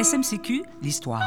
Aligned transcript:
SMCQ, 0.00 0.62
l'histoire. 0.80 1.20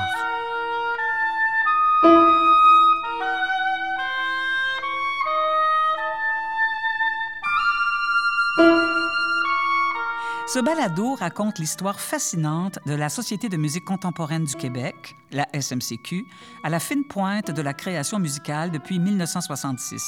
Ce 10.48 10.60
balado 10.64 11.16
raconte 11.16 11.60
l'histoire 11.60 12.00
fascinante 12.00 12.80
de 12.86 12.94
la 12.94 13.10
Société 13.10 13.50
de 13.50 13.58
musique 13.58 13.84
contemporaine 13.84 14.46
du 14.46 14.56
Québec, 14.56 15.18
la 15.34 15.50
SMCQ, 15.54 16.26
à 16.64 16.70
la 16.70 16.80
fine 16.80 17.04
pointe 17.04 17.52
de 17.52 17.62
la 17.62 17.74
création 17.74 18.20
musicale 18.20 18.72
depuis 18.72 19.00
1966. 19.00 20.02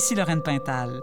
Ici 0.00 0.14
Lorraine 0.14 0.40
Pintal. 0.40 1.02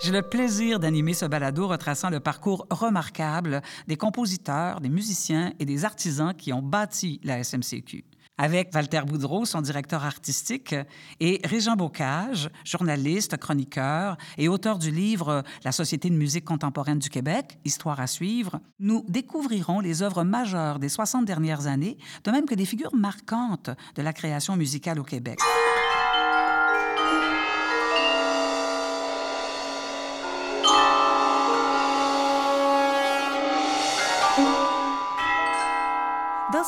J'ai 0.00 0.10
le 0.10 0.22
plaisir 0.22 0.80
d'animer 0.80 1.12
ce 1.12 1.26
balado 1.26 1.68
retraçant 1.68 2.08
le 2.08 2.18
parcours 2.18 2.66
remarquable 2.70 3.60
des 3.86 3.98
compositeurs, 3.98 4.80
des 4.80 4.88
musiciens 4.88 5.52
et 5.58 5.66
des 5.66 5.84
artisans 5.84 6.32
qui 6.34 6.54
ont 6.54 6.62
bâti 6.62 7.20
la 7.24 7.44
SMCQ. 7.44 8.06
Avec 8.38 8.70
Walter 8.74 9.02
Boudreau, 9.06 9.44
son 9.44 9.60
directeur 9.60 10.02
artistique, 10.02 10.74
et 11.20 11.42
Régent 11.44 11.76
Bocage, 11.76 12.48
journaliste, 12.64 13.36
chroniqueur 13.36 14.16
et 14.38 14.48
auteur 14.48 14.78
du 14.78 14.90
livre 14.90 15.42
La 15.62 15.72
Société 15.72 16.08
de 16.08 16.16
musique 16.16 16.46
contemporaine 16.46 17.00
du 17.00 17.10
Québec, 17.10 17.58
Histoire 17.66 18.00
à 18.00 18.06
suivre, 18.06 18.60
nous 18.80 19.04
découvrirons 19.08 19.80
les 19.80 20.02
œuvres 20.02 20.24
majeures 20.24 20.78
des 20.78 20.88
60 20.88 21.26
dernières 21.26 21.66
années, 21.66 21.98
de 22.24 22.30
même 22.30 22.46
que 22.46 22.54
des 22.54 22.64
figures 22.64 22.94
marquantes 22.94 23.68
de 23.94 24.00
la 24.00 24.14
création 24.14 24.56
musicale 24.56 24.98
au 24.98 25.04
Québec. 25.04 25.38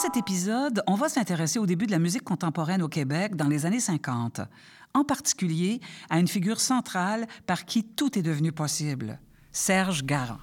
Cet 0.01 0.17
épisode, 0.17 0.83
on 0.87 0.95
va 0.95 1.11
s'intéresser 1.11 1.59
au 1.59 1.67
début 1.67 1.85
de 1.85 1.91
la 1.91 1.99
musique 1.99 2.25
contemporaine 2.25 2.81
au 2.81 2.89
Québec 2.89 3.37
dans 3.37 3.49
les 3.49 3.67
années 3.67 3.81
50, 3.81 4.41
en 4.95 5.05
particulier 5.05 5.79
à 6.09 6.19
une 6.19 6.27
figure 6.27 6.59
centrale 6.59 7.27
par 7.45 7.67
qui 7.67 7.85
tout 7.85 8.19
est 8.19 8.23
devenu 8.23 8.51
possible, 8.51 9.21
Serge 9.53 10.05
Garand. 10.05 10.39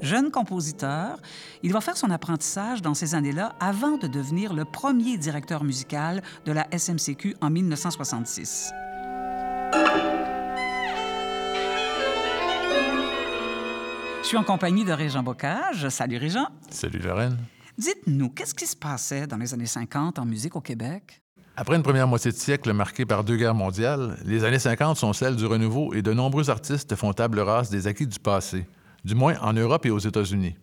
Jeune 0.00 0.30
compositeur, 0.30 1.18
il 1.62 1.74
va 1.74 1.82
faire 1.82 1.98
son 1.98 2.10
apprentissage 2.10 2.80
dans 2.80 2.94
ces 2.94 3.14
années-là 3.14 3.54
avant 3.60 3.98
de 3.98 4.06
devenir 4.06 4.54
le 4.54 4.64
premier 4.64 5.18
directeur 5.18 5.62
musical 5.62 6.22
de 6.46 6.52
la 6.52 6.66
SMCQ 6.72 7.36
en 7.42 7.50
1966. 7.50 8.72
Suis 14.28 14.36
en 14.36 14.44
compagnie 14.44 14.84
de 14.84 14.92
Régent 14.92 15.22
Bocage? 15.22 15.88
Salut 15.88 16.18
Régent. 16.18 16.48
Salut 16.68 16.98
Lorraine. 16.98 17.38
Dites-nous, 17.78 18.28
qu'est-ce 18.28 18.54
qui 18.54 18.66
se 18.66 18.76
passait 18.76 19.26
dans 19.26 19.38
les 19.38 19.54
années 19.54 19.64
50 19.64 20.18
en 20.18 20.26
musique 20.26 20.54
au 20.54 20.60
Québec? 20.60 21.22
Après 21.56 21.76
une 21.76 21.82
première 21.82 22.06
moitié 22.06 22.30
de 22.30 22.36
siècle 22.36 22.70
marquée 22.74 23.06
par 23.06 23.24
deux 23.24 23.36
guerres 23.36 23.54
mondiales, 23.54 24.18
les 24.26 24.44
années 24.44 24.58
50 24.58 24.98
sont 24.98 25.14
celles 25.14 25.34
du 25.34 25.46
renouveau 25.46 25.94
et 25.94 26.02
de 26.02 26.12
nombreux 26.12 26.50
artistes 26.50 26.94
font 26.94 27.14
table 27.14 27.40
rase 27.40 27.70
des 27.70 27.86
acquis 27.86 28.06
du 28.06 28.18
passé, 28.18 28.66
du 29.02 29.14
moins 29.14 29.38
en 29.40 29.54
Europe 29.54 29.86
et 29.86 29.90
aux 29.90 29.98
États-Unis. 29.98 30.56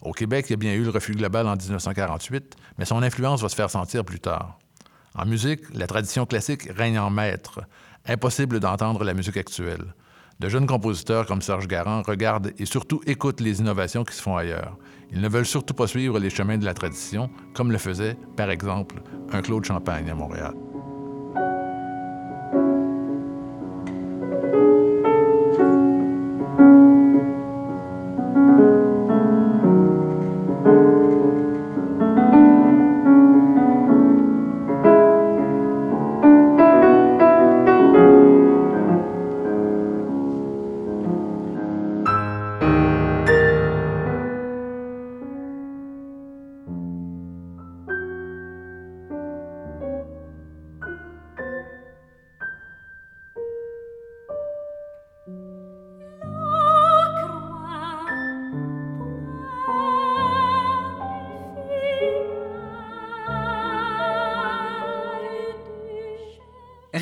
Au 0.00 0.12
Québec, 0.12 0.46
il 0.48 0.52
y 0.52 0.54
a 0.54 0.56
bien 0.56 0.72
eu 0.72 0.84
le 0.84 0.90
refus 0.90 1.12
global 1.12 1.46
en 1.46 1.56
1948, 1.56 2.56
mais 2.78 2.86
son 2.86 3.02
influence 3.02 3.42
va 3.42 3.50
se 3.50 3.54
faire 3.54 3.68
sentir 3.68 4.02
plus 4.02 4.20
tard. 4.20 4.58
En 5.14 5.26
musique, 5.26 5.60
la 5.74 5.86
tradition 5.86 6.24
classique 6.24 6.70
règne 6.74 6.98
en 6.98 7.10
maître. 7.10 7.60
Impossible 8.06 8.60
d'entendre 8.60 9.04
la 9.04 9.12
musique 9.12 9.36
actuelle. 9.36 9.92
De 10.40 10.48
jeunes 10.48 10.66
compositeurs 10.66 11.26
comme 11.26 11.42
Serge 11.42 11.68
Garand 11.68 12.00
regardent 12.00 12.54
et 12.58 12.64
surtout 12.64 13.02
écoutent 13.06 13.40
les 13.40 13.60
innovations 13.60 14.04
qui 14.04 14.14
se 14.14 14.22
font 14.22 14.38
ailleurs. 14.38 14.78
Ils 15.12 15.20
ne 15.20 15.28
veulent 15.28 15.44
surtout 15.44 15.74
pas 15.74 15.86
suivre 15.86 16.18
les 16.18 16.30
chemins 16.30 16.56
de 16.56 16.64
la 16.64 16.72
tradition, 16.72 17.28
comme 17.52 17.70
le 17.70 17.76
faisait, 17.76 18.16
par 18.38 18.50
exemple, 18.50 19.02
un 19.32 19.42
Claude 19.42 19.66
Champagne 19.66 20.08
à 20.08 20.14
Montréal. 20.14 20.54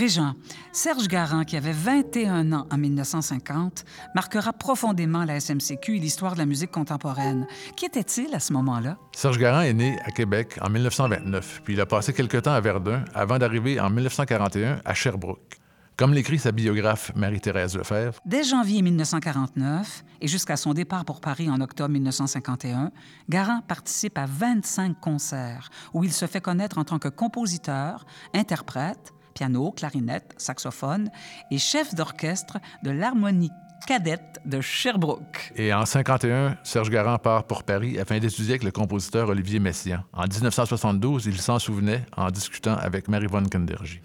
Régent, 0.08 0.32
Serge 0.72 1.06
Garand, 1.06 1.44
qui 1.44 1.54
avait 1.54 1.70
21 1.70 2.54
ans 2.54 2.66
en 2.70 2.78
1950, 2.78 3.84
marquera 4.14 4.54
profondément 4.54 5.26
la 5.26 5.38
SMCQ 5.38 5.96
et 5.96 5.98
l'histoire 5.98 6.32
de 6.32 6.38
la 6.38 6.46
musique 6.46 6.70
contemporaine. 6.70 7.46
Qui 7.76 7.84
était-il 7.84 8.34
à 8.34 8.40
ce 8.40 8.54
moment-là? 8.54 8.96
Serge 9.14 9.36
Garand 9.36 9.60
est 9.60 9.74
né 9.74 9.98
à 10.06 10.10
Québec 10.10 10.58
en 10.62 10.70
1929, 10.70 11.60
puis 11.62 11.74
il 11.74 11.80
a 11.82 11.84
passé 11.84 12.14
quelque 12.14 12.38
temps 12.38 12.54
à 12.54 12.60
Verdun 12.62 13.04
avant 13.12 13.36
d'arriver 13.36 13.78
en 13.78 13.90
1941 13.90 14.80
à 14.82 14.94
Sherbrooke. 14.94 15.58
Comme 15.98 16.14
l'écrit 16.14 16.38
sa 16.38 16.52
biographe 16.52 17.12
Marie-Thérèse 17.14 17.76
Lefebvre. 17.76 18.18
Dès 18.24 18.44
janvier 18.44 18.80
1949 18.80 20.04
et 20.22 20.28
jusqu'à 20.28 20.56
son 20.56 20.72
départ 20.72 21.04
pour 21.04 21.20
Paris 21.20 21.50
en 21.50 21.60
octobre 21.60 21.90
1951, 21.90 22.92
Garand 23.28 23.60
participe 23.68 24.16
à 24.16 24.24
25 24.24 24.98
concerts 24.98 25.68
où 25.92 26.02
il 26.02 26.14
se 26.14 26.24
fait 26.24 26.40
connaître 26.40 26.78
en 26.78 26.84
tant 26.84 26.98
que 26.98 27.08
compositeur, 27.08 28.06
interprète, 28.32 29.12
piano, 29.38 29.70
clarinette, 29.70 30.34
saxophone 30.36 31.10
et 31.52 31.58
chef 31.58 31.94
d'orchestre 31.94 32.58
de 32.82 32.90
l'harmonie 32.90 33.52
cadette 33.86 34.40
de 34.44 34.60
Sherbrooke. 34.60 35.52
Et 35.54 35.72
en 35.72 35.86
51, 35.86 36.58
Serge 36.64 36.90
Garand 36.90 37.18
part 37.18 37.44
pour 37.44 37.62
Paris 37.62 38.00
afin 38.00 38.18
d'étudier 38.18 38.54
avec 38.54 38.64
le 38.64 38.72
compositeur 38.72 39.28
Olivier 39.28 39.60
Messiaen. 39.60 40.02
En 40.12 40.24
1972, 40.24 41.26
il 41.26 41.40
s'en 41.40 41.60
souvenait 41.60 42.04
en 42.16 42.32
discutant 42.32 42.74
avec 42.74 43.06
Marie-Vonne 43.06 43.48
Kendergy. 43.48 44.00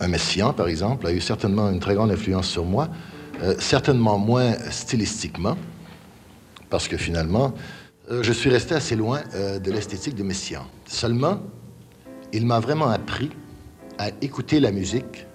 Un 0.00 0.08
Messiaen, 0.08 0.52
par 0.52 0.68
exemple, 0.68 1.06
a 1.06 1.12
eu 1.12 1.20
certainement 1.20 1.70
une 1.70 1.80
très 1.80 1.94
grande 1.94 2.10
influence 2.10 2.48
sur 2.48 2.66
moi, 2.66 2.88
euh, 3.42 3.54
certainement 3.58 4.18
moins 4.18 4.52
stylistiquement, 4.70 5.56
parce 6.68 6.88
que 6.88 6.98
finalement, 6.98 7.54
euh, 8.10 8.22
je 8.22 8.32
suis 8.32 8.50
resté 8.50 8.74
assez 8.74 8.96
loin 8.96 9.22
euh, 9.34 9.58
de 9.58 9.72
l'esthétique 9.72 10.14
de 10.14 10.22
Messiaen. 10.22 10.66
Seulement, 10.84 11.40
il 12.34 12.44
m'a 12.44 12.60
vraiment 12.60 12.90
appris 12.90 13.30
à 13.98 14.08
écouter 14.20 14.60
la 14.60 14.72
musique, 14.72 15.26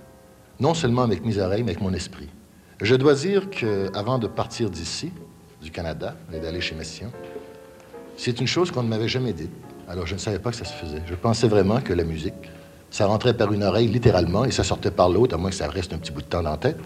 non 0.59 0.74
seulement 0.74 1.03
avec 1.03 1.25
mes 1.25 1.38
oreilles, 1.38 1.64
mais 1.64 1.72
avec 1.72 1.81
mon 1.81 1.94
esprit. 1.94 2.28
Je 2.81 2.96
dois 2.96 3.14
dire 3.14 3.50
qu'avant 3.50 4.20
de 4.20 4.28
partir 4.28 4.70
d'ici, 4.70 5.12
du 5.61 5.72
Canada, 5.72 6.16
et 6.34 6.40
d'aller 6.40 6.61
chez 6.61 6.76
Messiaen, 6.76 7.11
c'est 8.17 8.40
une 8.40 8.47
chose 8.47 8.72
qu'on 8.72 8.84
ne 8.84 8.90
m'avait 8.90 9.08
jamais 9.08 9.34
dite. 9.34 9.52
Alors 9.88 10.06
je 10.06 10.14
ne 10.14 10.20
savais 10.20 10.40
pas 10.40 10.52
que 10.52 10.58
ça 10.58 10.66
se 10.66 10.73
faisait. 10.73 11.02
Je 11.08 11.16
pensais 11.16 11.47
vraiment 11.47 11.82
que 11.82 11.94
la 11.94 12.03
musique, 12.03 12.34
ça 12.90 13.06
rentrait 13.08 13.35
par 13.35 13.52
une 13.53 13.64
oreille 13.64 13.88
littéralement 13.88 14.46
et 14.46 14.52
ça 14.52 14.64
sortait 14.64 14.91
par 14.91 15.09
l'autre, 15.09 15.35
à 15.35 15.38
moins 15.38 15.50
que 15.50 15.56
ça 15.56 15.67
reste 15.67 15.94
un 15.94 15.97
petit 15.97 16.11
bout 16.11 16.22
de 16.22 16.28
temps 16.28 16.44
dans 16.44 16.52
la 16.52 16.58
tête. 16.58 16.78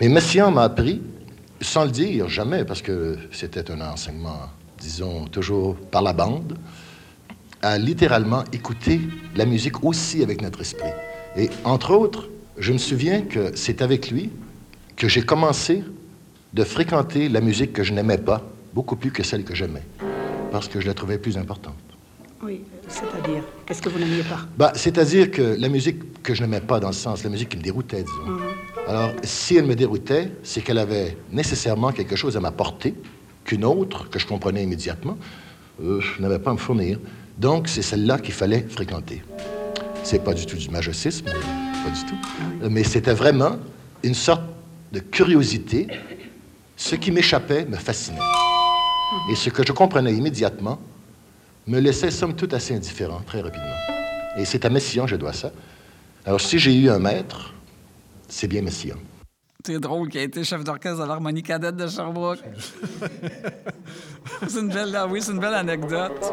Mais 0.00 0.08
Messiaen 0.08 0.50
m'a 0.50 0.64
appris, 0.64 1.02
sans 1.60 1.84
le 1.84 1.90
dire 1.90 2.28
jamais, 2.28 2.64
parce 2.64 2.82
que 2.82 3.16
c'était 3.32 3.70
un 3.70 3.80
enseignement, 3.80 4.40
disons, 4.78 5.26
toujours 5.26 5.76
par 5.76 6.02
la 6.02 6.12
bande, 6.12 6.56
à 7.66 7.78
littéralement 7.78 8.44
écouter 8.52 9.00
la 9.34 9.44
musique 9.44 9.82
aussi 9.82 10.22
avec 10.22 10.40
notre 10.40 10.60
esprit. 10.60 10.92
Et 11.36 11.50
entre 11.64 11.90
autres, 11.90 12.28
je 12.58 12.72
me 12.72 12.78
souviens 12.78 13.22
que 13.22 13.56
c'est 13.56 13.82
avec 13.82 14.10
lui 14.10 14.30
que 14.94 15.08
j'ai 15.08 15.22
commencé 15.22 15.82
de 16.54 16.62
fréquenter 16.62 17.28
la 17.28 17.40
musique 17.40 17.72
que 17.72 17.82
je 17.82 17.92
n'aimais 17.92 18.18
pas, 18.18 18.40
beaucoup 18.72 18.94
plus 18.94 19.10
que 19.10 19.24
celle 19.24 19.42
que 19.42 19.56
j'aimais, 19.56 19.82
parce 20.52 20.68
que 20.68 20.80
je 20.80 20.86
la 20.86 20.94
trouvais 20.94 21.18
plus 21.18 21.36
importante. 21.36 21.74
Oui, 22.40 22.60
c'est-à-dire, 22.86 23.42
qu'est-ce 23.66 23.82
que 23.82 23.88
vous 23.88 23.98
n'aimiez 23.98 24.22
pas? 24.22 24.40
Bah, 24.56 24.72
C'est-à-dire 24.76 25.32
que 25.32 25.56
la 25.58 25.68
musique 25.68 26.22
que 26.22 26.34
je 26.34 26.42
n'aimais 26.42 26.60
pas, 26.60 26.78
dans 26.78 26.88
le 26.88 26.94
sens, 26.94 27.24
la 27.24 27.30
musique 27.30 27.48
qui 27.48 27.56
me 27.56 27.62
déroutait, 27.62 28.04
disons. 28.04 28.30
Mhm. 28.30 28.40
Alors, 28.86 29.10
si 29.24 29.56
elle 29.56 29.66
me 29.66 29.74
déroutait, 29.74 30.30
c'est 30.44 30.60
qu'elle 30.60 30.78
avait 30.78 31.16
nécessairement 31.32 31.90
quelque 31.90 32.14
chose 32.14 32.36
à 32.36 32.40
m'apporter 32.40 32.94
qu'une 33.44 33.64
autre, 33.64 34.08
que 34.08 34.20
je 34.20 34.26
comprenais 34.26 34.62
immédiatement, 34.62 35.18
euh, 35.82 36.00
n'avait 36.20 36.38
pas 36.38 36.50
à 36.50 36.54
me 36.54 36.58
fournir. 36.58 37.00
Donc, 37.38 37.68
c'est 37.68 37.82
celle-là 37.82 38.18
qu'il 38.18 38.34
fallait 38.34 38.62
fréquenter. 38.68 39.22
C'est 40.02 40.24
pas 40.24 40.32
du 40.32 40.46
tout 40.46 40.56
du 40.56 40.70
majocisme, 40.70 41.26
pas 41.26 41.90
du 41.90 42.04
tout. 42.04 42.68
Mais 42.70 42.84
c'était 42.84 43.12
vraiment 43.12 43.56
une 44.02 44.14
sorte 44.14 44.42
de 44.92 45.00
curiosité. 45.00 45.88
Ce 46.76 46.94
qui 46.94 47.10
m'échappait 47.10 47.64
me 47.64 47.76
fascinait. 47.76 48.18
Et 49.30 49.34
ce 49.34 49.50
que 49.50 49.66
je 49.66 49.72
comprenais 49.72 50.12
immédiatement 50.12 50.78
me 51.66 51.80
laissait, 51.80 52.10
somme 52.10 52.34
toute, 52.34 52.54
assez 52.54 52.74
indifférent 52.74 53.20
très 53.26 53.40
rapidement. 53.40 53.76
Et 54.38 54.44
c'est 54.44 54.64
à 54.64 54.70
Messiaen 54.70 55.04
que 55.04 55.10
je 55.10 55.16
dois 55.16 55.32
ça. 55.32 55.50
Alors, 56.24 56.40
si 56.40 56.58
j'ai 56.58 56.74
eu 56.74 56.90
un 56.90 56.98
maître, 56.98 57.54
c'est 58.28 58.46
bien 58.46 58.62
Messiaen. 58.62 58.96
C'est 59.64 59.80
drôle 59.80 60.08
qu'il 60.08 60.20
ait 60.20 60.24
été 60.24 60.44
chef 60.44 60.62
d'orchestre 60.62 61.02
de 61.02 61.08
l'harmonie 61.08 61.42
cadette 61.42 61.76
de 61.76 61.88
Sherbrooke. 61.88 62.38
c'est 64.48 64.60
une 64.60 64.68
belle, 64.68 64.94
ah 64.94 65.06
oui, 65.08 65.20
c'est 65.20 65.32
une 65.32 65.40
belle 65.40 65.54
anecdote. 65.54 66.32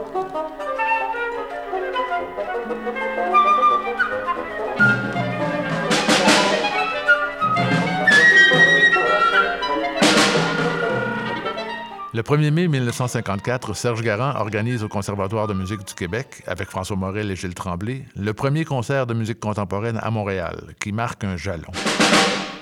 Le 12.16 12.22
1er 12.22 12.52
mai 12.52 12.68
1954, 12.68 13.74
Serge 13.74 14.02
Garand 14.02 14.40
organise 14.40 14.84
au 14.84 14.88
Conservatoire 14.88 15.48
de 15.48 15.54
musique 15.54 15.86
du 15.86 15.94
Québec, 15.94 16.44
avec 16.48 16.70
François 16.70 16.96
Morel 16.96 17.32
et 17.32 17.36
Gilles 17.36 17.54
Tremblay, 17.54 18.06
le 18.16 18.34
premier 18.34 18.64
concert 18.64 19.08
de 19.08 19.14
musique 19.14 19.40
contemporaine 19.40 20.00
à 20.02 20.10
Montréal, 20.12 20.76
qui 20.80 20.94
marque 20.94 21.24
un 21.24 21.36
jalon. 21.36 21.72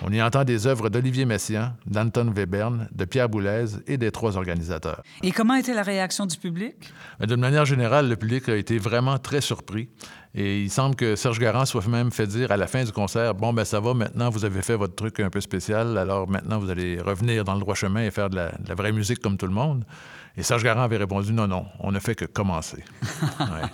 On 0.03 0.12
y 0.12 0.21
entend 0.21 0.44
des 0.44 0.65
œuvres 0.65 0.89
d'Olivier 0.89 1.25
Messiaen, 1.25 1.75
d'Anton 1.86 2.33
Webern, 2.36 2.89
de 2.92 3.06
Pierre 3.06 3.30
Boulez 3.30 3.65
et 3.86 3.98
des 3.98 4.12
trois 4.12 4.36
organisateurs. 4.36 5.03
Et 5.21 5.31
comment 5.31 5.53
était 5.53 5.75
la 5.75 5.83
réaction 5.83 6.25
du 6.25 6.38
public? 6.38 6.75
D'une 7.19 7.39
manière 7.39 7.65
générale, 7.65 8.09
le 8.09 8.15
public 8.15 8.50
a 8.50 8.56
été 8.56 8.80
vraiment 8.80 9.19
très 9.19 9.42
surpris. 9.42 9.89
Et 10.33 10.62
il 10.62 10.71
semble 10.71 10.95
que 10.95 11.15
Serge 11.15 11.39
Garand 11.39 11.65
soit 11.65 11.88
même 11.88 12.12
fait 12.12 12.25
dire 12.25 12.51
à 12.51 12.57
la 12.57 12.65
fin 12.65 12.83
du 12.83 12.92
concert 12.92 13.36
Bon, 13.36 13.53
ben 13.53 13.65
ça 13.65 13.80
va, 13.80 13.94
maintenant 13.94 14.30
vous 14.30 14.45
avez 14.45 14.62
fait 14.62 14.75
votre 14.75 14.95
truc 14.95 15.19
un 15.19 15.30
peu 15.30 15.42
spécial, 15.42 15.98
alors 15.98 16.27
maintenant 16.30 16.57
vous 16.57 16.69
allez 16.69 17.00
revenir 17.01 17.44
dans 17.44 17.53
le 17.53 17.59
droit 17.59 17.75
chemin 17.75 18.01
et 18.01 18.12
faire 18.12 18.30
de 18.30 18.38
la, 18.38 18.48
de 18.48 18.69
la 18.69 18.75
vraie 18.75 18.94
musique 18.94 19.19
comme 19.19 19.38
tout 19.38 19.48
le 19.48 19.53
monde. 19.53 19.83
Et 20.38 20.44
Serge 20.44 20.63
Garand 20.63 20.83
avait 20.83 20.98
répondu 20.98 21.33
Non, 21.33 21.48
non, 21.48 21.65
on 21.80 21.92
ne 21.92 22.00
fait 22.00 22.15
que 22.15 22.25
commencer. 22.25 22.83
Ouais. 23.39 23.68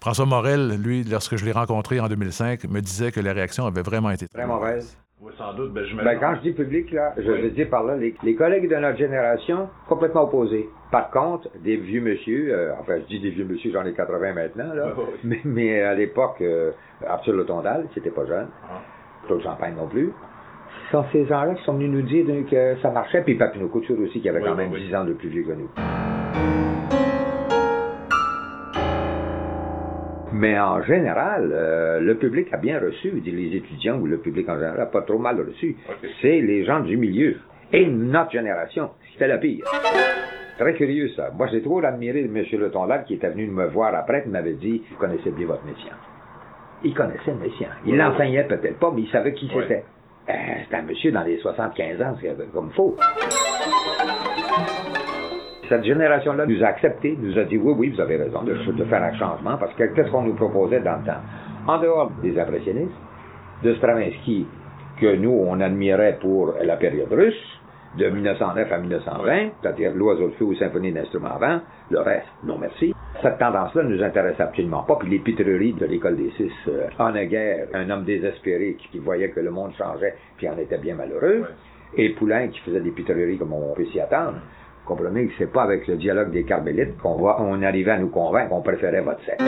François 0.00 0.26
Morel, 0.26 0.80
lui, 0.82 1.02
lorsque 1.02 1.36
je 1.36 1.44
l'ai 1.46 1.52
rencontré 1.52 1.98
en 1.98 2.08
2005, 2.08 2.64
me 2.64 2.80
disait 2.80 3.10
que 3.10 3.20
la 3.20 3.32
réaction 3.32 3.66
avait 3.66 3.80
vraiment 3.80 4.10
été 4.10 4.28
Très 4.28 4.46
mauvaise. 4.46 4.98
Oui, 5.24 5.32
sans 5.38 5.54
doute. 5.54 5.72
Ben, 5.72 5.84
je 5.84 5.96
Ben, 5.96 6.18
quand 6.20 6.34
je 6.36 6.40
dis 6.42 6.52
public, 6.52 6.92
là, 6.92 7.14
je 7.16 7.30
veux 7.30 7.50
dire 7.50 7.70
par 7.70 7.82
là, 7.82 7.96
les, 7.96 8.14
les 8.22 8.34
collègues 8.34 8.68
de 8.68 8.76
notre 8.76 8.98
génération, 8.98 9.70
complètement 9.88 10.24
opposés. 10.24 10.68
Par 10.90 11.10
contre, 11.10 11.48
des 11.62 11.76
vieux 11.76 12.02
monsieur, 12.02 12.52
euh, 12.52 12.72
enfin, 12.78 12.96
je 12.98 13.06
dis 13.06 13.20
des 13.20 13.30
vieux 13.30 13.46
monsieur, 13.46 13.72
j'en 13.72 13.86
ai 13.86 13.94
80 13.94 14.34
maintenant, 14.34 14.74
là, 14.74 14.92
mais, 15.24 15.40
mais 15.44 15.80
à 15.80 15.94
l'époque, 15.94 16.36
euh, 16.42 16.72
Arthur 17.06 17.32
Le 17.32 17.46
Tondal, 17.46 17.86
c'était 17.94 18.10
pas 18.10 18.26
jeune, 18.26 18.48
Claude 19.26 19.42
Champagne 19.42 19.74
non 19.78 19.88
plus, 19.88 20.12
ce 20.86 20.98
sont 20.98 21.04
ces 21.10 21.24
gens-là 21.24 21.54
qui 21.54 21.64
sont 21.64 21.72
venus 21.72 21.90
nous 21.90 22.02
dire 22.02 22.26
donc, 22.26 22.50
que 22.50 22.76
ça 22.82 22.90
marchait, 22.90 23.22
puis 23.22 23.36
Papineau 23.36 23.68
Couture 23.68 23.98
aussi, 24.00 24.20
qui 24.20 24.28
avait 24.28 24.42
quand 24.42 24.54
même 24.54 24.72
10 24.74 24.94
ans 24.94 25.04
de 25.04 25.14
plus 25.14 25.28
vieux 25.30 25.44
que 25.44 25.52
nous. 25.52 25.70
Mais 30.34 30.58
en 30.58 30.82
général, 30.82 31.50
euh, 31.52 32.00
le 32.00 32.16
public 32.16 32.48
a 32.52 32.56
bien 32.56 32.80
reçu, 32.80 33.10
les 33.10 33.56
étudiants 33.56 34.00
ou 34.00 34.06
le 34.06 34.18
public 34.18 34.48
en 34.48 34.56
général 34.56 34.90
pas 34.90 35.02
trop 35.02 35.18
mal 35.18 35.40
reçu. 35.40 35.76
C'est 36.20 36.40
les 36.40 36.64
gens 36.64 36.80
du 36.80 36.96
milieu 36.96 37.36
et 37.72 37.86
notre 37.86 38.32
génération. 38.32 38.90
C'était 39.12 39.28
la 39.28 39.38
pire. 39.38 39.64
Très 40.58 40.74
curieux 40.74 41.08
ça. 41.10 41.30
Moi, 41.36 41.46
j'ai 41.52 41.62
trop 41.62 41.84
admiré 41.84 42.20
M. 42.20 42.34
Le 42.34 42.70
Tondal 42.72 43.04
qui 43.04 43.14
était 43.14 43.30
venu 43.30 43.46
me 43.46 43.66
voir 43.66 43.94
après, 43.94 44.24
qui 44.24 44.28
m'avait 44.28 44.54
dit 44.54 44.82
Vous 44.90 44.96
connaissez 44.96 45.30
bien 45.30 45.46
votre 45.46 45.64
Messiaen. 45.64 45.94
Il 46.82 46.94
connaissait 46.94 47.34
Messiaen. 47.34 47.70
Il 47.86 47.96
l'enseignait 47.96 48.44
peut-être 48.44 48.80
pas, 48.80 48.90
mais 48.92 49.02
il 49.02 49.08
savait 49.10 49.34
qui 49.34 49.48
c'était. 49.48 49.84
Euh, 50.28 50.32
c'était 50.64 50.76
un 50.76 50.82
monsieur 50.82 51.12
dans 51.12 51.22
les 51.22 51.38
75 51.38 52.02
ans, 52.02 52.16
comme 52.52 52.70
faux. 52.72 52.96
Cette 55.74 55.86
génération-là 55.86 56.46
nous 56.46 56.62
a 56.62 56.68
accepté, 56.68 57.18
nous 57.20 57.36
a 57.36 57.42
dit 57.42 57.56
oui, 57.56 57.74
oui, 57.76 57.88
vous 57.88 58.00
avez 58.00 58.16
raison 58.16 58.44
de, 58.44 58.54
de 58.54 58.84
faire 58.84 59.02
un 59.02 59.12
changement, 59.14 59.56
parce 59.58 59.74
que 59.74 59.82
qu'est-ce 59.92 60.08
qu'on 60.08 60.22
nous 60.22 60.34
proposait 60.34 60.78
dans 60.78 60.98
le 60.98 61.04
temps? 61.04 61.18
En 61.66 61.78
dehors 61.78 62.12
des 62.22 62.38
impressionnistes, 62.38 62.94
de 63.64 63.74
Stravinsky, 63.74 64.46
que 65.00 65.16
nous, 65.16 65.32
on 65.32 65.58
admirait 65.60 66.18
pour 66.20 66.54
la 66.62 66.76
période 66.76 67.12
russe, 67.12 67.58
de 67.98 68.08
1909 68.08 68.70
à 68.70 68.78
1920, 68.78 69.48
c'est-à-dire 69.60 69.90
l'oiseau 69.96 70.28
de 70.28 70.34
feu 70.34 70.44
ou 70.44 70.54
symphonie 70.54 70.92
d'instruments 70.92 71.34
avant, 71.34 71.58
le 71.90 71.98
reste, 71.98 72.28
non 72.44 72.56
merci. 72.56 72.94
Cette 73.20 73.38
tendance-là 73.38 73.82
ne 73.82 73.96
nous 73.96 74.02
intéresse 74.04 74.38
absolument 74.38 74.84
pas. 74.84 74.94
Puis 75.00 75.10
les 75.10 75.18
pitreries 75.18 75.72
de 75.72 75.86
l'école 75.86 76.16
des 76.16 76.30
six, 76.36 76.52
euh, 76.68 76.86
en 77.00 77.10
guerre, 77.10 77.66
un 77.74 77.90
homme 77.90 78.04
désespéré 78.04 78.76
qui, 78.78 78.88
qui 78.90 78.98
voyait 79.00 79.30
que 79.30 79.40
le 79.40 79.50
monde 79.50 79.72
changeait, 79.76 80.14
puis 80.36 80.48
en 80.48 80.56
était 80.56 80.78
bien 80.78 80.94
malheureux, 80.94 81.46
et 81.96 82.10
Poulain 82.10 82.46
qui 82.46 82.60
faisait 82.60 82.80
des 82.80 82.92
pitreries 82.92 83.38
comme 83.38 83.52
on 83.52 83.74
peut 83.74 83.86
s'y 83.86 83.98
attendre. 83.98 84.38
Comprenez 84.84 85.28
que 85.28 85.32
c'est 85.38 85.52
pas 85.52 85.62
avec 85.62 85.86
le 85.86 85.96
dialogue 85.96 86.30
des 86.30 86.44
carmélites 86.44 86.98
qu'on 86.98 87.16
va, 87.16 87.36
on 87.40 87.62
arrivait 87.62 87.92
à 87.92 87.98
nous 87.98 88.10
convaincre 88.10 88.50
qu'on 88.50 88.62
préférait 88.62 89.00
votre 89.00 89.24
secte. 89.24 89.42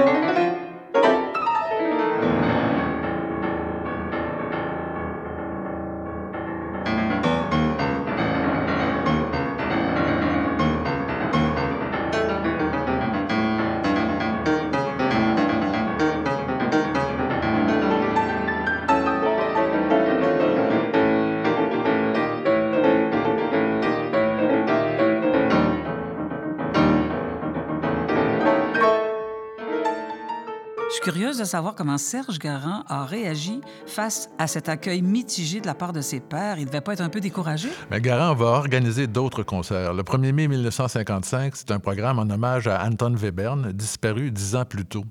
Savoir 31.46 31.74
comment 31.74 31.98
Serge 31.98 32.38
Garand 32.38 32.82
a 32.88 33.04
réagi 33.04 33.60
face 33.86 34.28
à 34.38 34.46
cet 34.46 34.68
accueil 34.68 35.02
mitigé 35.02 35.60
de 35.60 35.66
la 35.66 35.74
part 35.74 35.92
de 35.92 36.00
ses 36.00 36.20
pairs. 36.20 36.58
Il 36.58 36.66
devait 36.66 36.80
pas 36.80 36.92
être 36.92 37.00
un 37.00 37.08
peu 37.08 37.20
découragé? 37.20 37.68
Mais 37.90 38.00
Garand 38.00 38.34
va 38.34 38.46
organiser 38.46 39.06
d'autres 39.06 39.42
concerts. 39.42 39.94
Le 39.94 40.02
1er 40.02 40.32
mai 40.32 40.48
1955, 40.48 41.56
c'est 41.56 41.70
un 41.70 41.78
programme 41.78 42.18
en 42.18 42.28
hommage 42.28 42.66
à 42.66 42.84
Anton 42.84 43.14
Webern, 43.14 43.72
disparu 43.72 44.30
dix 44.30 44.56
ans 44.56 44.64
plus 44.64 44.84
tôt. 44.84 45.04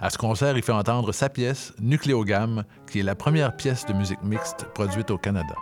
À 0.00 0.10
ce 0.10 0.18
concert, 0.18 0.56
il 0.56 0.62
fait 0.62 0.72
entendre 0.72 1.12
sa 1.12 1.28
pièce, 1.28 1.72
Nucléogamme, 1.80 2.64
qui 2.90 3.00
est 3.00 3.04
la 3.04 3.14
première 3.14 3.56
pièce 3.56 3.86
de 3.86 3.92
musique 3.92 4.22
mixte 4.22 4.66
produite 4.74 5.10
au 5.10 5.18
Canada. 5.18 5.54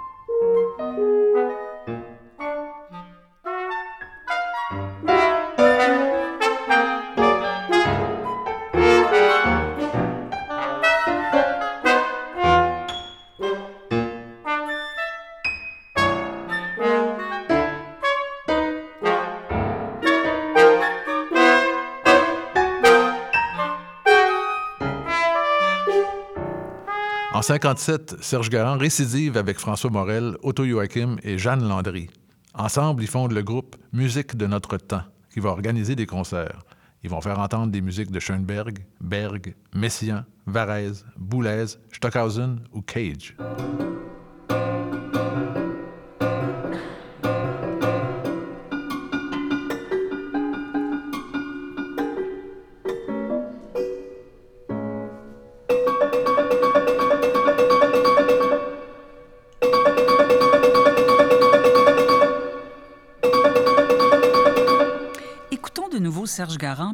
En 27.42 27.44
57, 27.44 28.22
Serge 28.22 28.50
Garand 28.50 28.78
récidive 28.78 29.36
avec 29.36 29.58
François 29.58 29.90
Morel, 29.90 30.36
Otto 30.44 30.64
Joachim 30.64 31.16
et 31.24 31.38
Jeanne 31.38 31.66
Landry. 31.66 32.08
Ensemble, 32.54 33.02
ils 33.02 33.08
fondent 33.08 33.32
le 33.32 33.42
groupe 33.42 33.74
Musique 33.92 34.36
de 34.36 34.46
notre 34.46 34.76
temps, 34.76 35.02
qui 35.34 35.40
va 35.40 35.50
organiser 35.50 35.96
des 35.96 36.06
concerts. 36.06 36.60
Ils 37.02 37.10
vont 37.10 37.20
faire 37.20 37.40
entendre 37.40 37.72
des 37.72 37.80
musiques 37.80 38.12
de 38.12 38.20
Schoenberg, 38.20 38.86
Berg, 39.00 39.56
Messiaen, 39.74 40.24
Varese, 40.46 41.04
Boulez, 41.16 41.66
Stockhausen 41.90 42.60
ou 42.72 42.80
Cage. 42.80 43.34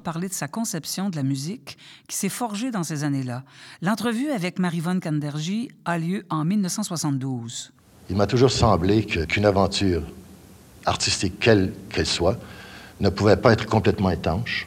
Parler 0.09 0.31
de 0.31 0.33
sa 0.33 0.49
conception 0.49 1.11
de 1.11 1.17
la 1.17 1.23
musique 1.23 1.77
qui 2.07 2.17
s'est 2.17 2.31
forgée 2.31 2.71
dans 2.71 2.83
ces 2.83 3.05
années-là. 3.05 3.43
L'entrevue 3.83 4.31
avec 4.31 4.59
Marivonne 4.59 5.01
Kanderji 5.01 5.69
a 5.85 5.99
lieu 5.99 6.25
en 6.31 6.47
1972. 6.47 7.73
Il 8.09 8.17
m'a 8.17 8.27
toujours 8.27 8.51
semblé 8.51 9.05
qu'une 9.05 9.45
aventure 9.45 10.01
artistique, 10.87 11.35
quelle 11.39 11.75
qu'elle 11.91 12.07
soit, 12.07 12.39
ne 13.01 13.11
pouvait 13.11 13.37
pas 13.37 13.53
être 13.53 13.67
complètement 13.67 14.09
étanche, 14.09 14.67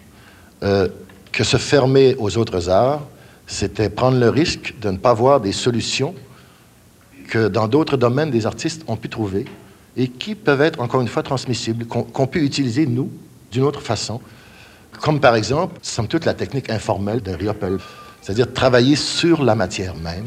euh, 0.62 0.88
que 1.32 1.44
se 1.44 1.58
fermer 1.58 2.16
aux 2.20 2.38
autres 2.38 2.70
arts, 2.70 3.02
c'était 3.48 3.90
prendre 3.90 4.20
le 4.20 4.30
risque 4.30 4.76
de 4.80 4.92
ne 4.92 4.98
pas 4.98 5.16
voir 5.16 5.42
des 5.42 5.54
solutions 5.54 6.14
que 7.30 7.48
dans 7.48 7.68
d'autres 7.68 7.98
domaines 7.98 8.30
des 8.30 8.46
artistes 8.46 8.84
ont 8.86 8.96
pu 8.96 9.10
trouver 9.10 9.46
et 9.98 10.08
qui 10.08 10.36
peuvent 10.36 10.62
être, 10.62 10.80
encore 10.80 11.02
une 11.02 11.08
fois, 11.08 11.24
transmissibles, 11.24 11.88
qu'on 11.88 12.28
peut 12.28 12.44
utiliser, 12.44 12.86
nous, 12.86 13.10
d'une 13.52 13.64
autre 13.64 13.82
façon. 13.82 14.22
Comme 15.01 15.20
par 15.20 15.36
exemple, 15.36 15.79
somme 15.81 16.08
toute, 16.08 16.25
la 16.25 16.36
technique 16.36 16.70
informelle 16.70 17.22
de 17.22 17.31
Riopel, 17.31 17.79
c'est-à-dire 18.22 18.53
travailler 18.53 18.96
sur 18.96 19.43
la 19.43 19.55
matière 19.55 19.96
même. 19.96 20.25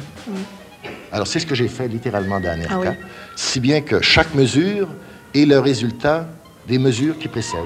Alors, 1.13 1.29
c'est 1.29 1.39
ce 1.39 1.47
que 1.47 1.55
j'ai 1.55 1.69
fait 1.69 1.87
littéralement 1.87 2.41
dans 2.41 2.59
ah 2.69 2.93
si 3.37 3.61
bien 3.61 3.81
que 3.83 4.01
chaque 4.03 4.35
mesure 4.35 4.89
est 5.33 5.45
le 5.45 5.61
résultat 5.61 6.27
des 6.67 6.79
mesures 6.79 7.17
qui 7.19 7.29
précèdent. 7.29 7.61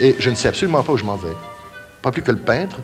Et 0.00 0.16
je 0.18 0.30
ne 0.30 0.34
sais 0.34 0.48
absolument 0.48 0.82
pas 0.82 0.92
où 0.92 0.96
je 0.96 1.04
m'en 1.04 1.16
vais. 1.16 1.34
Pas 2.02 2.10
plus 2.10 2.22
que 2.22 2.32
le 2.32 2.38
peintre. 2.38 2.80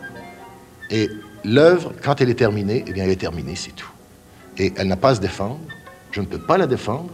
Et 0.91 1.09
l'œuvre, 1.45 1.93
quand 2.03 2.21
elle 2.21 2.31
est 2.31 2.35
terminée, 2.35 2.85
eh 2.87 2.93
bien, 2.93 3.05
elle 3.05 3.11
est 3.11 3.17
terminée, 3.17 3.57
c'est 3.57 3.75
tout. 3.75 3.91
Et 4.59 4.73
elle 4.77 4.87
n'a 4.87 4.97
pas 4.97 5.11
à 5.11 5.15
se 5.17 5.21
défendre. 5.21 5.59
Je 6.15 6.21
ne 6.21 6.27
peux 6.27 6.39
pas 6.39 6.57
la 6.57 6.69
défendre. 6.69 7.13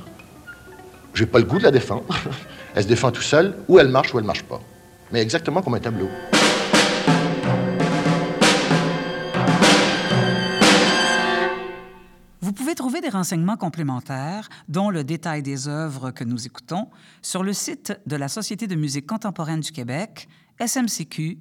Je 1.14 1.24
n'ai 1.24 1.30
pas 1.30 1.38
le 1.38 1.46
goût 1.46 1.56
de 1.56 1.62
la 1.62 1.70
défendre. 1.70 2.04
elle 2.74 2.82
se 2.82 2.88
défend 2.88 3.10
tout 3.10 3.22
seule, 3.22 3.56
ou 3.66 3.78
elle 3.78 3.88
marche 3.88 4.12
ou 4.12 4.18
elle 4.18 4.24
ne 4.24 4.26
marche 4.26 4.42
pas. 4.42 4.60
Mais 5.10 5.22
exactement 5.22 5.62
comme 5.62 5.72
un 5.72 5.80
tableau. 5.80 6.10
Vous 12.42 12.52
pouvez 12.52 12.74
trouver 12.74 13.00
des 13.00 13.08
renseignements 13.08 13.56
complémentaires, 13.56 14.50
dont 14.68 14.90
le 14.90 15.02
détail 15.02 15.42
des 15.42 15.66
œuvres 15.66 16.10
que 16.10 16.24
nous 16.24 16.46
écoutons, 16.46 16.90
sur 17.22 17.42
le 17.42 17.54
site 17.54 17.98
de 18.04 18.16
la 18.16 18.28
Société 18.28 18.66
de 18.66 18.74
musique 18.74 19.06
contemporaine 19.06 19.60
du 19.60 19.72
Québec, 19.72 20.28
smcq.qc.ca. 20.60 21.40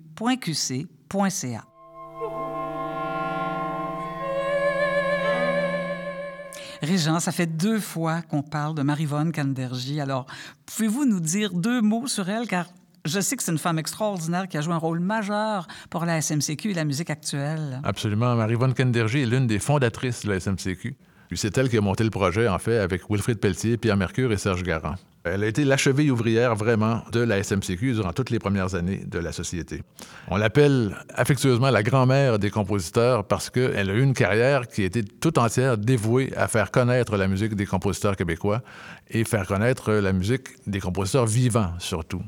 Régent, 6.82 7.20
ça 7.20 7.32
fait 7.32 7.46
deux 7.46 7.80
fois 7.80 8.22
qu'on 8.22 8.42
parle 8.42 8.76
de 8.76 8.82
Marivonne 8.84 9.32
Candergy. 9.32 10.00
Alors, 10.00 10.26
pouvez-vous 10.66 11.06
nous 11.06 11.20
dire 11.20 11.54
deux 11.54 11.82
mots 11.82 12.08
sur 12.08 12.30
elle, 12.30 12.48
car 12.48 12.68
je 13.06 13.20
sais 13.20 13.36
que 13.36 13.44
c'est 13.44 13.52
une 13.52 13.58
femme 13.58 13.80
extraordinaire 13.80 14.48
qui 14.48 14.58
a 14.58 14.62
joué 14.62 14.74
un 14.74 14.78
rôle 14.78 15.00
majeur 15.00 15.68
pour 15.90 16.06
la 16.06 16.22
SMCQ 16.22 16.72
et 16.72 16.74
la 16.74 16.86
musique 16.86 17.10
actuelle. 17.10 17.82
Absolument. 17.84 18.36
Marie-Vonne 18.36 18.74
Kendergy 18.74 19.22
est 19.22 19.26
l'une 19.26 19.48
des 19.48 19.60
fondatrices 19.60 20.26
de 20.26 20.32
la 20.32 20.40
SMCQ. 20.40 20.96
C'est 21.36 21.58
elle 21.58 21.70
qui 21.70 21.78
a 21.78 21.82
monté 21.82 22.04
le 22.04 22.10
projet, 22.10 22.48
en 22.48 22.58
fait, 22.58 22.78
avec 22.78 23.10
Wilfrid 23.10 23.40
Pelletier, 23.40 23.78
Pierre 23.78 23.98
Mercure 23.98 24.32
et 24.32 24.38
Serge 24.38 24.64
Garand. 24.64 24.96
Elle 25.26 25.44
a 25.44 25.48
été 25.48 25.66
l'achevée 25.66 26.10
ouvrière 26.10 26.56
vraiment 26.56 27.04
de 27.12 27.20
la 27.20 27.44
SMCQ 27.44 27.94
durant 27.94 28.14
toutes 28.14 28.30
les 28.30 28.40
premières 28.40 28.76
années 28.76 29.04
de 29.06 29.20
la 29.20 29.34
société. 29.34 29.84
On 30.30 30.38
l'appelle 30.38 30.96
affectueusement 31.14 31.70
la 31.70 31.84
grand-mère 31.84 32.40
des 32.40 32.50
compositeurs 32.50 33.26
parce 33.26 33.50
qu'elle 33.50 33.90
a 33.90 33.94
eu 33.94 34.02
une 34.02 34.14
carrière 34.14 34.68
qui 34.68 34.84
était 34.84 35.04
tout 35.04 35.38
entière 35.38 35.78
dévouée 35.78 36.32
à 36.38 36.48
faire 36.48 36.72
connaître 36.72 37.18
la 37.18 37.28
musique 37.28 37.56
des 37.56 37.66
compositeurs 37.66 38.16
québécois 38.16 38.62
et 39.10 39.26
faire 39.26 39.46
connaître 39.46 39.92
la 39.92 40.14
musique 40.14 40.48
des 40.68 40.80
compositeurs 40.80 41.26
vivants 41.26 41.74
surtout. 41.80 42.22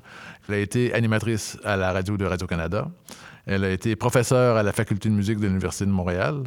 Elle 0.50 0.56
a 0.56 0.60
été 0.60 0.94
animatrice 0.94 1.58
à 1.64 1.78
la 1.78 1.94
radio 1.94 2.18
de 2.18 2.26
Radio-Canada. 2.26 2.90
Elle 3.46 3.64
a 3.64 3.72
été 3.72 3.96
professeure 3.96 4.58
à 4.58 4.64
la 4.64 4.74
faculté 4.74 5.08
de 5.08 5.14
musique 5.14 5.40
de 5.40 5.48
l'Université 5.48 5.86
de 5.86 5.92
Montréal. 5.92 6.44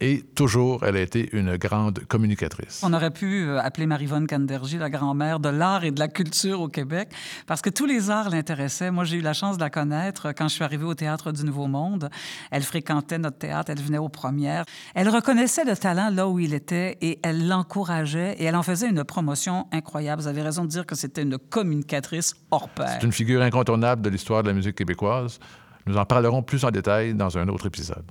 Et 0.00 0.22
toujours, 0.34 0.84
elle 0.84 0.96
a 0.96 1.00
été 1.00 1.30
une 1.36 1.56
grande 1.56 2.00
communicatrice. 2.06 2.82
On 2.82 2.92
aurait 2.92 3.12
pu 3.12 3.44
euh, 3.44 3.60
appeler 3.60 3.86
Marivonne 3.86 4.26
Candergy 4.26 4.76
la 4.76 4.90
grand-mère 4.90 5.38
de 5.38 5.48
l'art 5.48 5.84
et 5.84 5.92
de 5.92 6.00
la 6.00 6.08
culture 6.08 6.60
au 6.60 6.68
Québec, 6.68 7.10
parce 7.46 7.62
que 7.62 7.70
tous 7.70 7.86
les 7.86 8.10
arts 8.10 8.28
l'intéressaient. 8.28 8.90
Moi, 8.90 9.04
j'ai 9.04 9.18
eu 9.18 9.20
la 9.20 9.34
chance 9.34 9.56
de 9.56 9.62
la 9.62 9.70
connaître 9.70 10.32
quand 10.32 10.48
je 10.48 10.54
suis 10.54 10.64
arrivée 10.64 10.84
au 10.84 10.94
Théâtre 10.94 11.30
du 11.30 11.44
Nouveau 11.44 11.68
Monde. 11.68 12.10
Elle 12.50 12.64
fréquentait 12.64 13.18
notre 13.18 13.38
théâtre, 13.38 13.70
elle 13.70 13.80
venait 13.80 13.98
aux 13.98 14.08
premières. 14.08 14.64
Elle 14.96 15.08
reconnaissait 15.08 15.64
le 15.64 15.76
talent 15.76 16.10
là 16.10 16.28
où 16.28 16.40
il 16.40 16.54
était 16.54 16.98
et 17.00 17.20
elle 17.22 17.46
l'encourageait 17.46 18.34
et 18.38 18.44
elle 18.44 18.56
en 18.56 18.64
faisait 18.64 18.88
une 18.88 19.04
promotion 19.04 19.68
incroyable. 19.70 20.22
Vous 20.22 20.28
avez 20.28 20.42
raison 20.42 20.64
de 20.64 20.68
dire 20.68 20.86
que 20.86 20.96
c'était 20.96 21.22
une 21.22 21.38
communicatrice 21.38 22.34
hors 22.50 22.68
pair. 22.68 22.98
C'est 22.98 23.06
une 23.06 23.12
figure 23.12 23.42
incontournable 23.42 24.02
de 24.02 24.10
l'histoire 24.10 24.42
de 24.42 24.48
la 24.48 24.54
musique 24.54 24.74
québécoise. 24.74 25.38
Nous 25.86 25.96
en 25.96 26.04
parlerons 26.04 26.42
plus 26.42 26.64
en 26.64 26.70
détail 26.70 27.14
dans 27.14 27.38
un 27.38 27.48
autre 27.48 27.66
épisode. 27.66 28.04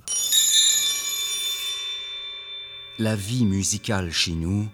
La 3.00 3.16
vie 3.16 3.44
musicale 3.44 4.12
chez 4.12 4.36
nous 4.36 4.68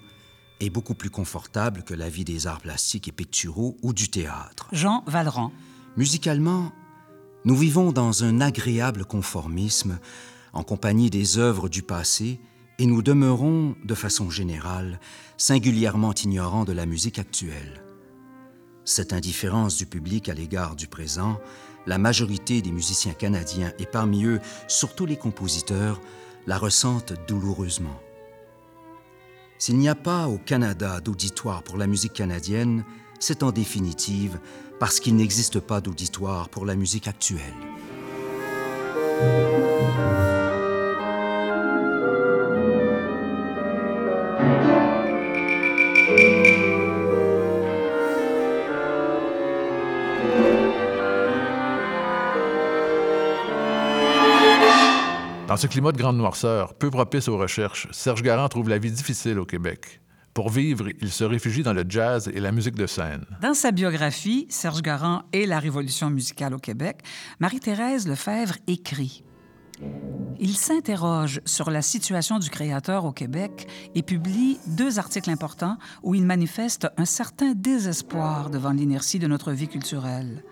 est 0.61 0.69
beaucoup 0.69 0.93
plus 0.93 1.09
confortable 1.09 1.85
que 1.85 1.95
la 1.95 2.11
vie 2.11 2.27
des 2.27 2.47
arts 2.47 2.61
plastiques 2.61 3.09
et 3.09 3.13
picturaux 3.13 3.79
ou 3.81 3.95
du 3.95 4.11
théâtre. 4.11 4.69
Jean 4.73 5.03
Valran. 5.07 5.53
Musicalement, 5.97 6.71
nous 7.47 7.57
vivons 7.57 7.93
dans 7.93 8.23
un 8.23 8.43
agréable 8.43 9.07
conformisme 9.07 9.99
en 10.53 10.63
compagnie 10.63 11.09
des 11.09 11.39
œuvres 11.39 11.71
du 11.71 11.83
passé 11.83 12.41
et 12.79 12.85
nous 12.85 13.01
demeurons, 13.01 13.75
de 13.85 13.95
façon 13.95 14.29
générale, 14.29 15.01
singulièrement 15.39 16.13
ignorants 16.13 16.67
de 16.67 16.73
la 16.73 16.85
musique 16.85 17.19
actuelle. 17.19 17.83
Cette 18.85 19.15
indifférence 19.15 19.79
du 19.79 19.87
public 19.87 20.29
à 20.29 20.35
l'égard 20.35 20.77
du 20.77 20.89
présent, 20.89 21.41
la 21.87 21.97
majorité 21.97 22.61
des 22.61 22.73
musiciens 22.73 23.15
canadiens 23.15 23.73
et 23.79 23.87
parmi 23.87 24.27
eux 24.27 24.41
surtout 24.69 25.07
les 25.07 25.17
compositeurs 25.17 26.03
la 26.47 26.59
ressentent 26.59 27.15
douloureusement. 27.27 27.99
S'il 29.61 29.77
n'y 29.77 29.91
a 29.91 29.95
pas 29.95 30.27
au 30.27 30.39
Canada 30.39 31.03
d'auditoire 31.03 31.63
pour 31.63 31.77
la 31.77 31.87
musique 31.87 32.15
canadienne, 32.15 32.83
c'est 33.19 33.43
en 33.43 33.53
définitive 33.53 34.41
parce 34.79 35.01
qu'il 35.01 35.17
n'existe 35.17 35.61
pas 35.61 35.83
d'auditoire 35.83 36.49
pour 36.49 36.65
la 36.65 36.75
musique 36.77 37.07
actuelle. 37.07 37.53
Ce 55.61 55.67
climat 55.67 55.93
de 55.93 55.99
grande 55.99 56.17
noirceur, 56.17 56.73
peu 56.73 56.91
propice 56.91 57.29
aux 57.29 57.37
recherches, 57.37 57.87
Serge 57.91 58.23
Garand 58.23 58.49
trouve 58.49 58.71
la 58.71 58.79
vie 58.79 58.91
difficile 58.91 59.39
au 59.39 59.45
Québec. 59.45 60.01
Pour 60.33 60.49
vivre, 60.49 60.89
il 61.03 61.11
se 61.11 61.23
réfugie 61.23 61.63
dans 61.63 61.75
le 61.75 61.85
jazz 61.87 62.31
et 62.33 62.41
la 62.41 62.51
musique 62.51 62.77
de 62.77 62.87
scène. 62.87 63.27
Dans 63.43 63.53
sa 63.53 63.71
biographie, 63.71 64.47
Serge 64.49 64.81
Garand 64.81 65.25
et 65.35 65.45
la 65.45 65.59
révolution 65.59 66.09
musicale 66.09 66.55
au 66.55 66.59
Québec, 66.59 67.03
Marie-Thérèse 67.41 68.09
Lefebvre 68.09 68.55
écrit 68.69 69.23
il 70.39 70.57
s'interroge 70.57 71.43
sur 71.45 71.71
la 71.71 71.83
situation 71.83 72.39
du 72.39 72.49
créateur 72.49 73.05
au 73.05 73.13
Québec 73.13 73.67
et 73.95 74.03
publie 74.03 74.59
deux 74.67 74.99
articles 74.99 75.31
importants 75.31 75.77
où 76.03 76.15
il 76.15 76.25
manifeste 76.25 76.89
un 76.97 77.05
certain 77.05 77.53
désespoir 77.53 78.49
devant 78.49 78.73
l'inertie 78.73 79.19
de 79.19 79.27
notre 79.27 79.53
vie 79.53 79.69
culturelle. 79.69 80.43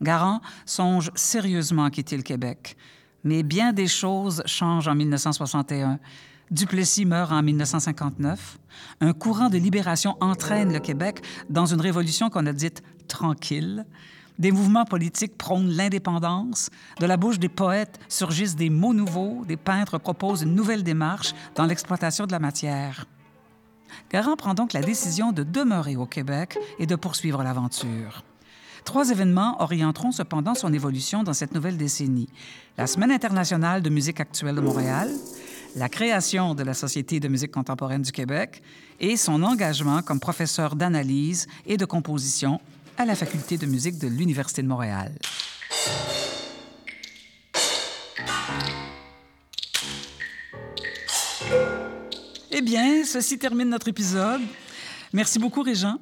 Garand 0.00 0.40
songe 0.64 1.10
sérieusement 1.14 1.84
à 1.84 1.90
quitter 1.90 2.16
le 2.16 2.22
Québec. 2.22 2.76
Mais 3.24 3.42
bien 3.42 3.72
des 3.72 3.88
choses 3.88 4.42
changent 4.46 4.88
en 4.88 4.94
1961. 4.94 5.98
Duplessis 6.50 7.06
meurt 7.06 7.32
en 7.32 7.42
1959. 7.42 8.58
Un 9.00 9.12
courant 9.14 9.48
de 9.48 9.56
libération 9.56 10.16
entraîne 10.20 10.72
le 10.72 10.78
Québec 10.78 11.24
dans 11.48 11.66
une 11.66 11.80
révolution 11.80 12.28
qu'on 12.28 12.46
a 12.46 12.52
dite 12.52 12.82
tranquille. 13.08 13.86
Des 14.38 14.50
mouvements 14.50 14.84
politiques 14.84 15.38
prônent 15.38 15.70
l'indépendance. 15.70 16.70
De 17.00 17.06
la 17.06 17.16
bouche 17.16 17.38
des 17.38 17.48
poètes 17.48 17.98
surgissent 18.08 18.56
des 18.56 18.68
mots 18.68 18.92
nouveaux. 18.92 19.44
Des 19.46 19.56
peintres 19.56 19.98
proposent 19.98 20.42
une 20.42 20.54
nouvelle 20.54 20.82
démarche 20.82 21.34
dans 21.54 21.64
l'exploitation 21.64 22.26
de 22.26 22.32
la 22.32 22.40
matière. 22.40 23.06
Garand 24.10 24.36
prend 24.36 24.54
donc 24.54 24.72
la 24.72 24.80
décision 24.80 25.32
de 25.32 25.44
demeurer 25.44 25.96
au 25.96 26.06
Québec 26.06 26.58
et 26.78 26.86
de 26.86 26.96
poursuivre 26.96 27.42
l'aventure. 27.42 28.24
Trois 28.84 29.10
événements 29.10 29.60
orienteront 29.62 30.12
cependant 30.12 30.54
son 30.54 30.72
évolution 30.72 31.22
dans 31.22 31.32
cette 31.32 31.54
nouvelle 31.54 31.76
décennie. 31.78 32.28
La 32.76 32.86
Semaine 32.86 33.10
internationale 33.10 33.82
de 33.82 33.88
musique 33.88 34.20
actuelle 34.20 34.54
de 34.54 34.60
Montréal, 34.60 35.10
la 35.74 35.88
création 35.88 36.54
de 36.54 36.62
la 36.62 36.74
Société 36.74 37.18
de 37.18 37.28
musique 37.28 37.50
contemporaine 37.50 38.02
du 38.02 38.12
Québec 38.12 38.62
et 39.00 39.16
son 39.16 39.42
engagement 39.42 40.02
comme 40.02 40.20
professeur 40.20 40.76
d'analyse 40.76 41.46
et 41.66 41.76
de 41.76 41.84
composition 41.84 42.60
à 42.98 43.06
la 43.06 43.14
Faculté 43.14 43.56
de 43.56 43.66
musique 43.66 43.98
de 43.98 44.06
l'Université 44.06 44.62
de 44.62 44.68
Montréal. 44.68 45.12
Eh 52.50 52.62
bien, 52.62 53.02
ceci 53.04 53.38
termine 53.38 53.70
notre 53.70 53.88
épisode. 53.88 54.42
Merci 55.14 55.38
beaucoup, 55.38 55.62
Régent. 55.62 55.98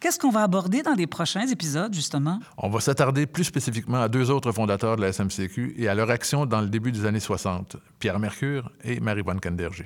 Qu'est-ce 0.00 0.18
qu'on 0.18 0.30
va 0.30 0.42
aborder 0.42 0.82
dans 0.82 0.94
les 0.94 1.06
prochains 1.06 1.46
épisodes, 1.46 1.94
justement? 1.94 2.40
On 2.58 2.68
va 2.68 2.80
s'attarder 2.80 3.26
plus 3.26 3.44
spécifiquement 3.44 4.02
à 4.02 4.08
deux 4.08 4.28
autres 4.28 4.50
fondateurs 4.50 4.96
de 4.96 5.02
la 5.02 5.12
SMCQ 5.12 5.76
et 5.78 5.86
à 5.86 5.94
leur 5.94 6.10
action 6.10 6.46
dans 6.46 6.60
le 6.60 6.66
début 6.66 6.90
des 6.90 7.06
années 7.06 7.20
60, 7.20 7.76
Pierre 8.00 8.18
Mercure 8.18 8.72
et 8.82 8.98
Marie-Vonne 8.98 9.38
Candergy. 9.38 9.84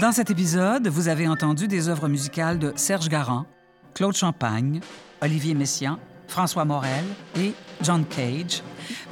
Dans 0.00 0.10
cet 0.10 0.28
épisode, 0.28 0.88
vous 0.88 1.06
avez 1.06 1.28
entendu 1.28 1.68
des 1.68 1.88
œuvres 1.88 2.08
musicales 2.08 2.58
de 2.58 2.72
Serge 2.74 3.08
Garand, 3.08 3.46
Claude 3.94 4.16
Champagne, 4.16 4.80
Olivier 5.22 5.54
Messiaen, 5.54 6.00
François 6.26 6.64
Morel 6.64 7.04
et 7.36 7.52
John 7.80 8.04
Cage. 8.04 8.60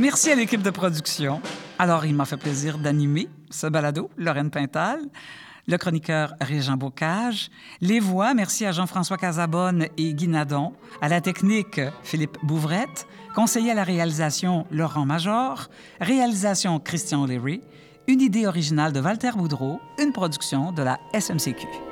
Merci 0.00 0.32
à 0.32 0.34
l'équipe 0.34 0.62
de 0.62 0.70
production. 0.70 1.40
Alors, 1.78 2.04
il 2.04 2.16
m'a 2.16 2.24
fait 2.24 2.36
plaisir 2.36 2.78
d'animer 2.78 3.28
ce 3.48 3.68
balado, 3.68 4.10
Lorraine 4.16 4.50
Pintal, 4.50 4.98
le 5.66 5.76
chroniqueur 5.76 6.34
Régent 6.40 6.76
Bocage, 6.76 7.50
les 7.80 8.00
voix, 8.00 8.34
merci 8.34 8.66
à 8.66 8.72
Jean-François 8.72 9.16
Casabonne 9.16 9.86
et 9.96 10.14
Guy 10.14 10.28
Nadon, 10.28 10.72
à 11.00 11.08
la 11.08 11.20
technique, 11.20 11.80
Philippe 12.02 12.38
Bouvrette, 12.42 13.06
conseiller 13.34 13.70
à 13.70 13.74
la 13.74 13.84
réalisation, 13.84 14.66
Laurent 14.70 15.06
Major, 15.06 15.68
réalisation, 16.00 16.80
Christian 16.80 17.26
Leary, 17.26 17.60
une 18.08 18.20
idée 18.20 18.46
originale 18.46 18.92
de 18.92 19.00
Walter 19.00 19.30
Boudreau, 19.36 19.80
une 19.98 20.12
production 20.12 20.72
de 20.72 20.82
la 20.82 20.98
SMCQ. 21.18 21.91